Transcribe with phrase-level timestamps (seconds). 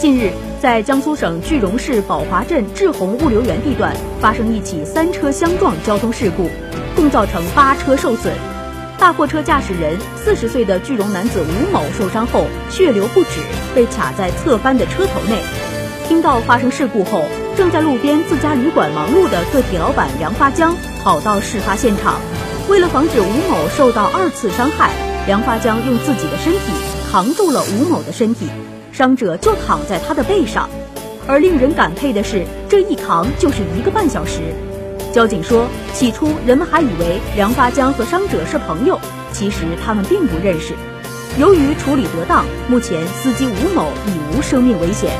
[0.00, 6.48] 近日，在江苏省句容市宝华镇志宏物流园地段发生一起三车相撞交通事故，
[6.96, 8.32] 共造成八车受损。
[8.98, 13.42] 大货车驾驶人四十岁的句容男子吴某受伤后血流不止，
[13.74, 15.38] 被卡在侧翻的车头内。
[16.08, 17.22] 听到发生事故后，
[17.54, 20.74] 正在路边自家旅馆忙碌的个体老板梁发江
[21.04, 22.18] 跑到事发现场。
[22.70, 24.92] 为了防止吴某受到二次伤害，
[25.26, 26.72] 梁发江用自己的身体
[27.12, 28.46] 扛住了吴某的身体，
[28.92, 30.68] 伤者就躺在他的背上。
[31.26, 34.40] 而令人感佩的是，这一扛就是一个半小时。
[35.12, 38.98] 交警说，起初人们还以为梁发江和伤者是朋友，
[39.32, 40.74] 其实他们并不认识。
[41.38, 45.10] 由于处理得当，目前司机吴某已无生命危险。